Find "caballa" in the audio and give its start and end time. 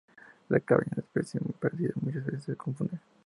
0.59-0.87